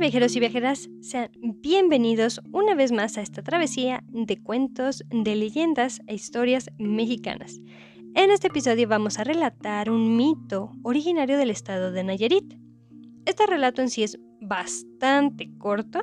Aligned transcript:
Viajeros 0.00 0.34
y 0.34 0.40
viajeras, 0.40 0.88
sean 1.02 1.30
bienvenidos 1.42 2.40
una 2.52 2.74
vez 2.74 2.90
más 2.90 3.18
a 3.18 3.20
esta 3.20 3.42
travesía 3.42 4.02
de 4.08 4.42
cuentos, 4.42 5.04
de 5.10 5.36
leyendas 5.36 6.00
e 6.06 6.14
historias 6.14 6.70
mexicanas. 6.78 7.60
En 8.14 8.30
este 8.30 8.46
episodio 8.46 8.88
vamos 8.88 9.18
a 9.18 9.24
relatar 9.24 9.90
un 9.90 10.16
mito 10.16 10.72
originario 10.84 11.36
del 11.36 11.50
estado 11.50 11.92
de 11.92 12.02
Nayarit. 12.02 12.54
Este 13.26 13.46
relato 13.46 13.82
en 13.82 13.90
sí 13.90 14.02
es 14.02 14.18
bastante 14.40 15.50
corto, 15.58 16.00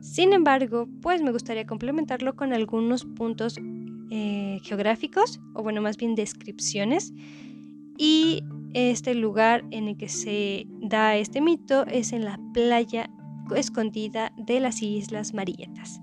sin 0.00 0.32
embargo, 0.32 0.88
pues 1.02 1.20
me 1.20 1.32
gustaría 1.32 1.66
complementarlo 1.66 2.36
con 2.36 2.52
algunos 2.52 3.04
puntos 3.04 3.56
eh, 4.12 4.60
geográficos, 4.62 5.40
o 5.54 5.64
bueno, 5.64 5.82
más 5.82 5.96
bien 5.96 6.14
descripciones, 6.14 7.12
y 7.98 8.44
este 8.74 9.16
lugar 9.16 9.64
en 9.72 9.88
el 9.88 9.96
que 9.96 10.08
se 10.08 10.68
da 10.80 11.16
este 11.16 11.40
mito 11.40 11.84
es 11.88 12.12
en 12.12 12.24
la 12.24 12.38
playa 12.54 13.10
escondida 13.54 14.32
de 14.36 14.60
las 14.60 14.82
Islas 14.82 15.34
Marietas. 15.34 16.00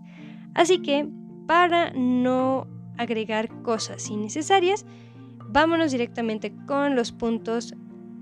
Así 0.54 0.82
que, 0.82 1.08
para 1.48 1.92
no 1.92 2.68
agregar 2.98 3.50
cosas 3.62 4.10
innecesarias, 4.10 4.86
vámonos 5.50 5.92
directamente 5.92 6.54
con 6.66 6.96
los 6.96 7.12
puntos 7.12 7.73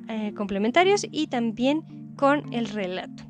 eh, 0.07 0.33
complementarios 0.35 1.07
y 1.11 1.27
también 1.27 1.81
con 2.15 2.53
el 2.53 2.67
relato. 2.67 3.23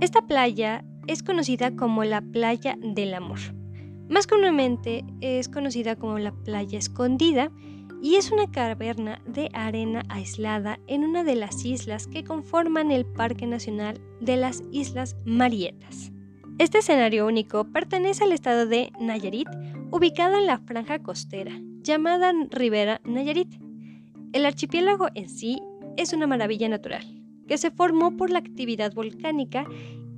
Esta 0.00 0.22
playa 0.22 0.84
es 1.06 1.22
conocida 1.22 1.74
como 1.74 2.04
la 2.04 2.20
playa 2.20 2.76
del 2.80 3.14
amor. 3.14 3.38
Más 4.08 4.26
comúnmente 4.26 5.04
es 5.20 5.48
conocida 5.48 5.96
como 5.96 6.18
la 6.18 6.32
playa 6.32 6.78
escondida 6.78 7.50
y 8.02 8.16
es 8.16 8.30
una 8.32 8.50
caverna 8.50 9.20
de 9.26 9.50
arena 9.52 10.02
aislada 10.08 10.78
en 10.86 11.04
una 11.04 11.24
de 11.24 11.36
las 11.36 11.64
islas 11.64 12.06
que 12.06 12.24
conforman 12.24 12.90
el 12.90 13.04
Parque 13.04 13.46
Nacional 13.46 14.00
de 14.20 14.36
las 14.36 14.62
Islas 14.72 15.16
Marietas. 15.24 16.12
Este 16.58 16.78
escenario 16.78 17.26
único 17.26 17.64
pertenece 17.64 18.24
al 18.24 18.32
estado 18.32 18.66
de 18.66 18.92
Nayarit, 19.00 19.48
ubicado 19.90 20.38
en 20.38 20.46
la 20.46 20.58
franja 20.58 20.98
costera, 20.98 21.52
llamada 21.82 22.32
Ribera 22.50 23.00
Nayarit. 23.04 23.60
El 24.32 24.46
archipiélago 24.46 25.08
en 25.14 25.28
sí 25.28 25.60
es 25.96 26.12
una 26.12 26.26
maravilla 26.26 26.68
natural, 26.68 27.04
que 27.48 27.58
se 27.58 27.70
formó 27.70 28.16
por 28.16 28.30
la 28.30 28.38
actividad 28.38 28.94
volcánica 28.94 29.66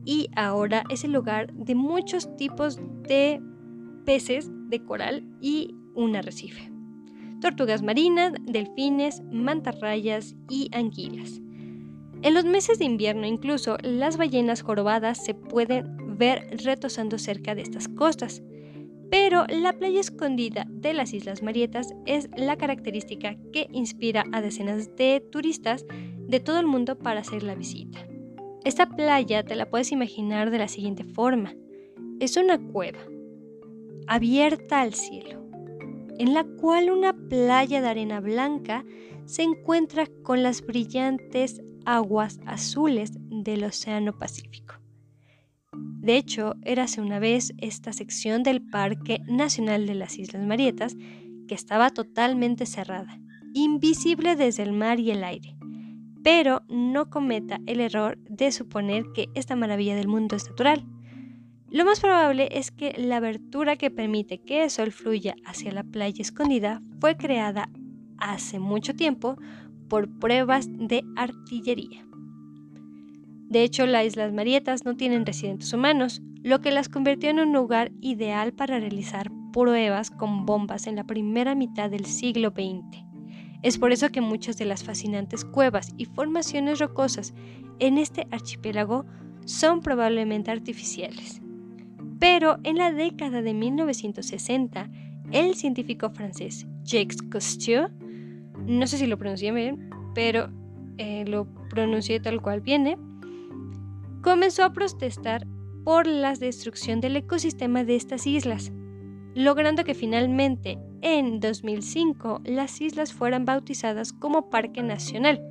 y 0.05 0.29
ahora 0.37 0.85
es 0.89 1.05
el 1.05 1.13
lugar 1.13 1.53
de 1.53 1.75
muchos 1.75 2.37
tipos 2.37 2.79
de 3.09 3.41
peces 4.05 4.51
de 4.69 4.85
coral 4.85 5.25
y 5.41 5.75
un 5.95 6.17
arrecife 6.17 6.72
tortugas 7.43 7.83
marinas, 7.83 8.33
delfines, 8.41 9.21
mantarrayas 9.31 10.35
y 10.49 10.71
anguilas. 10.73 11.41
En 12.23 12.35
los 12.35 12.45
meses 12.45 12.79
de 12.79 12.85
invierno 12.85 13.27
incluso 13.27 13.77
las 13.83 14.17
ballenas 14.17 14.63
jorobadas 14.63 15.23
se 15.23 15.35
pueden 15.35 16.17
ver 16.17 16.57
retosando 16.65 17.19
cerca 17.19 17.55
de 17.55 17.63
estas 17.63 17.89
costas. 17.89 18.43
Pero 19.11 19.45
la 19.49 19.75
playa 19.75 20.01
escondida 20.01 20.65
de 20.71 20.95
las 20.95 21.13
Islas 21.13 21.43
Marietas 21.43 21.93
es 22.07 22.31
la 22.37 22.57
característica 22.57 23.37
que 23.53 23.67
inspira 23.73 24.25
a 24.33 24.41
decenas 24.41 24.95
de 24.97 25.21
turistas 25.21 25.85
de 26.29 26.41
todo 26.41 26.61
el 26.61 26.67
mundo 26.67 26.97
para 26.97 27.21
hacer 27.21 27.43
la 27.43 27.57
visita. 27.57 28.07
Esta 28.65 28.87
playa 28.87 29.43
te 29.43 29.57
la 29.57 29.69
puedes 29.69 29.93
imaginar 29.93 30.51
de 30.51 30.59
la 30.59 30.69
siguiente 30.69 31.05
forma. 31.05 31.55
Es 32.21 32.37
una 32.37 32.57
cueva 32.59 33.01
abierta 34.07 34.81
al 34.81 34.95
cielo 34.95 35.42
en 36.19 36.35
la 36.35 36.45
cual 36.45 36.91
una 36.91 37.13
playa 37.13 37.81
de 37.81 37.89
arena 37.89 38.21
blanca 38.21 38.85
se 39.25 39.43
encuentra 39.43 40.07
con 40.23 40.43
las 40.43 40.63
brillantes 40.63 41.63
aguas 41.85 42.41
azules 42.47 43.13
del 43.31 43.65
Océano 43.65 44.19
Pacífico. 44.19 44.77
De 45.73 46.17
hecho, 46.17 46.55
érase 46.65 47.01
una 47.01 47.19
vez 47.19 47.53
esta 47.59 47.93
sección 47.93 48.43
del 48.43 48.61
Parque 48.61 49.21
Nacional 49.27 49.87
de 49.87 49.95
las 49.95 50.19
Islas 50.19 50.45
Marietas 50.45 50.97
que 51.47 51.55
estaba 51.55 51.91
totalmente 51.91 52.67
cerrada, 52.67 53.21
invisible 53.55 54.37
desde 54.37 54.65
el 54.65 54.73
mar 54.73 54.99
y 54.99 55.11
el 55.11 55.25
aire. 55.25 55.57
Pero 56.23 56.63
no 56.69 57.11
cometa 57.11 57.61
el 57.67 57.81
error 57.81 58.19
de 58.29 58.53
suponer 58.53 59.05
que 59.15 59.29
esta 59.35 59.57
maravilla 59.57 59.97
del 59.97 60.09
mundo 60.09 60.37
es 60.37 60.49
natural. 60.49 60.85
Lo 61.73 61.87
más 61.87 62.01
probable 62.01 62.51
es 62.53 62.71
que 62.71 62.93
la 62.99 63.17
abertura 63.17 63.77
que 63.77 63.91
permite 63.91 64.37
que 64.37 64.65
el 64.65 64.69
sol 64.69 64.93
fluya 64.93 65.35
hacia 65.47 65.73
la 65.73 65.83
playa 65.83 66.21
escondida 66.21 66.83
fue 67.01 67.17
creada 67.17 67.71
hace 68.19 68.59
mucho 68.59 68.95
tiempo 68.95 69.39
por 69.89 70.19
pruebas 70.19 70.67
de 70.71 71.03
artillería. 71.17 72.07
De 73.49 73.63
hecho, 73.63 73.87
las 73.87 74.05
Islas 74.05 74.35
Marietas 74.35 74.85
no 74.85 74.97
tienen 74.97 75.25
residentes 75.25 75.73
humanos, 75.73 76.21
lo 76.43 76.61
que 76.61 76.73
las 76.73 76.91
convirtió 76.91 77.31
en 77.31 77.41
un 77.41 77.55
lugar 77.55 77.91
ideal 78.03 78.53
para 78.53 78.79
realizar 78.79 79.31
pruebas 79.51 80.11
con 80.11 80.45
bombas 80.45 80.87
en 80.87 80.97
la 80.97 81.05
primera 81.05 81.55
mitad 81.55 81.89
del 81.89 82.05
siglo 82.05 82.51
XX. 82.51 83.03
Es 83.63 83.79
por 83.79 83.93
eso 83.93 84.11
que 84.11 84.21
muchas 84.21 84.59
de 84.59 84.67
las 84.67 84.85
fascinantes 84.85 85.47
cuevas 85.47 85.95
y 85.97 86.05
formaciones 86.05 86.81
rocosas 86.81 87.33
en 87.79 87.97
este 87.97 88.27
archipiélago 88.31 89.07
son 89.47 89.81
probablemente 89.81 90.51
artificiales. 90.51 91.41
Pero 92.23 92.61
en 92.63 92.79
la 92.79 92.93
década 92.93 93.43
de 93.43 93.53
1960, 93.53 94.89
el 95.33 95.57
científico 95.57 96.09
francés 96.11 96.69
Jacques 96.85 97.21
Cousteau, 97.29 97.89
no 98.65 98.87
sé 98.87 98.99
si 98.99 99.09
lo 99.09 99.19
pronuncié 99.19 99.51
bien, 99.51 99.91
pero 100.15 100.49
eh, 100.99 101.25
lo 101.27 101.49
pronuncié 101.69 102.21
tal 102.21 102.41
cual 102.41 102.61
viene, 102.61 102.97
comenzó 104.23 104.63
a 104.63 104.73
protestar 104.73 105.49
por 105.83 106.07
la 106.07 106.35
destrucción 106.35 107.01
del 107.01 107.17
ecosistema 107.17 107.83
de 107.83 107.97
estas 107.97 108.25
islas, 108.29 108.71
logrando 109.35 109.83
que 109.83 109.95
finalmente 109.95 110.79
en 111.01 111.41
2005 111.41 112.43
las 112.45 112.81
islas 112.81 113.13
fueran 113.13 113.47
bautizadas 113.47 114.13
como 114.13 114.49
Parque 114.49 114.85
Nacional. 114.85 115.43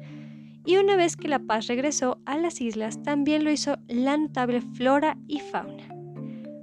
Y 0.66 0.78
una 0.78 0.96
vez 0.96 1.18
que 1.18 1.28
la 1.28 1.40
paz 1.40 1.68
regresó 1.68 2.22
a 2.26 2.38
las 2.38 2.62
islas, 2.62 3.04
también 3.04 3.44
lo 3.44 3.52
hizo 3.52 3.78
la 3.90 4.16
notable 4.16 4.62
flora 4.62 5.18
y 5.28 5.42
fauna. 5.42 5.91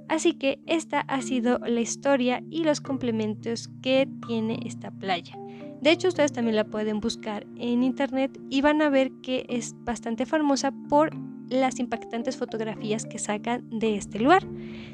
Así 0.09 0.33
que 0.33 0.59
esta 0.65 1.01
ha 1.01 1.21
sido 1.21 1.59
la 1.59 1.81
historia 1.81 2.43
y 2.49 2.63
los 2.63 2.81
complementos 2.81 3.69
que 3.81 4.07
tiene 4.27 4.59
esta 4.65 4.91
playa. 4.91 5.37
De 5.81 5.91
hecho, 5.91 6.09
ustedes 6.09 6.33
también 6.33 6.55
la 6.55 6.65
pueden 6.65 6.99
buscar 6.99 7.45
en 7.55 7.83
internet 7.83 8.37
y 8.49 8.61
van 8.61 8.81
a 8.81 8.89
ver 8.89 9.11
que 9.21 9.45
es 9.47 9.75
bastante 9.85 10.25
famosa 10.25 10.73
por 10.89 11.11
las 11.49 11.79
impactantes 11.79 12.37
fotografías 12.37 13.05
que 13.05 13.17
sacan 13.19 13.67
de 13.69 13.95
este 13.95 14.19
lugar. 14.19 14.45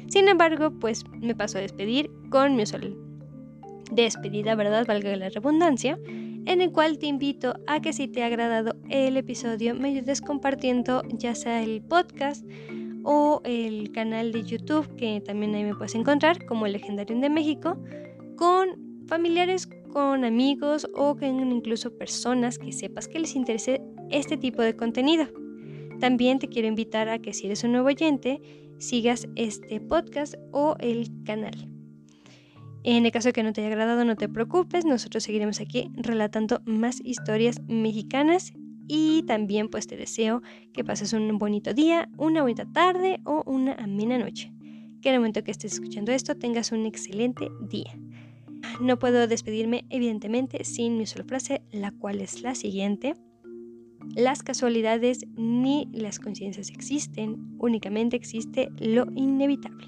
Sin 0.08 0.28
embargo, 0.28 0.70
pues 0.70 1.04
me 1.20 1.34
paso 1.34 1.58
a 1.58 1.62
despedir 1.62 2.10
con 2.30 2.54
mi 2.54 2.66
sol 2.66 2.96
despedida, 3.90 4.54
¿verdad? 4.54 4.86
Valga 4.86 5.14
la 5.16 5.28
redundancia, 5.28 5.98
en 6.06 6.60
el 6.60 6.72
cual 6.72 6.98
te 6.98 7.06
invito 7.06 7.54
a 7.66 7.80
que 7.80 7.92
si 7.92 8.08
te 8.08 8.22
ha 8.22 8.26
agradado 8.26 8.76
el 8.88 9.16
episodio 9.16 9.74
me 9.74 9.88
ayudes 9.88 10.20
compartiendo 10.20 11.02
ya 11.12 11.34
sea 11.34 11.62
el 11.62 11.82
podcast 11.82 12.44
o 13.06 13.40
el 13.44 13.92
canal 13.92 14.32
de 14.32 14.42
YouTube 14.42 14.94
que 14.96 15.20
también 15.20 15.54
ahí 15.54 15.62
me 15.62 15.74
puedes 15.74 15.94
encontrar 15.94 16.44
como 16.44 16.66
el 16.66 16.72
Legendario 16.72 17.16
de 17.18 17.30
México 17.30 17.78
con 18.36 19.06
familiares, 19.06 19.68
con 19.92 20.24
amigos 20.24 20.88
o 20.92 21.16
con 21.16 21.52
incluso 21.52 21.96
personas 21.96 22.58
que 22.58 22.72
sepas 22.72 23.06
que 23.06 23.20
les 23.20 23.36
interese 23.36 23.80
este 24.10 24.36
tipo 24.36 24.60
de 24.60 24.74
contenido. 24.74 25.28
También 26.00 26.40
te 26.40 26.48
quiero 26.48 26.66
invitar 26.66 27.08
a 27.08 27.20
que 27.20 27.32
si 27.32 27.46
eres 27.46 27.62
un 27.62 27.72
nuevo 27.72 27.86
oyente 27.86 28.42
sigas 28.78 29.28
este 29.36 29.80
podcast 29.80 30.34
o 30.50 30.74
el 30.80 31.08
canal. 31.24 31.54
En 32.82 33.06
el 33.06 33.12
caso 33.12 33.28
de 33.28 33.32
que 33.32 33.44
no 33.44 33.52
te 33.52 33.60
haya 33.60 33.70
agradado, 33.70 34.04
no 34.04 34.16
te 34.16 34.28
preocupes, 34.28 34.84
nosotros 34.84 35.22
seguiremos 35.22 35.60
aquí 35.60 35.90
relatando 35.94 36.60
más 36.66 37.00
historias 37.04 37.60
mexicanas 37.68 38.52
y 38.88 39.22
también 39.22 39.68
pues 39.68 39.86
te 39.86 39.96
deseo 39.96 40.42
que 40.72 40.84
pases 40.84 41.12
un 41.12 41.38
bonito 41.38 41.74
día, 41.74 42.08
una 42.16 42.42
bonita 42.42 42.66
tarde 42.72 43.20
o 43.24 43.42
una 43.46 43.74
amena 43.74 44.18
noche. 44.18 44.52
Que 45.02 45.10
en 45.10 45.14
el 45.14 45.20
momento 45.20 45.44
que 45.44 45.50
estés 45.50 45.74
escuchando 45.74 46.12
esto 46.12 46.36
tengas 46.36 46.72
un 46.72 46.86
excelente 46.86 47.48
día. 47.60 47.96
No 48.80 48.98
puedo 48.98 49.26
despedirme 49.26 49.84
evidentemente 49.90 50.64
sin 50.64 50.98
mi 50.98 51.06
sola 51.06 51.24
frase, 51.24 51.62
la 51.70 51.92
cual 51.92 52.20
es 52.20 52.42
la 52.42 52.54
siguiente. 52.54 53.14
Las 54.14 54.42
casualidades 54.42 55.26
ni 55.36 55.88
las 55.92 56.18
conciencias 56.18 56.70
existen, 56.70 57.56
únicamente 57.58 58.16
existe 58.16 58.68
lo 58.78 59.06
inevitable. 59.14 59.86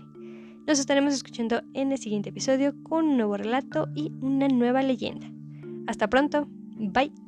Nos 0.66 0.78
estaremos 0.78 1.14
escuchando 1.14 1.62
en 1.72 1.92
el 1.92 1.98
siguiente 1.98 2.28
episodio 2.28 2.74
con 2.82 3.06
un 3.06 3.16
nuevo 3.16 3.36
relato 3.36 3.88
y 3.94 4.12
una 4.20 4.48
nueva 4.48 4.82
leyenda. 4.82 5.30
Hasta 5.86 6.10
pronto, 6.10 6.46
bye. 6.76 7.27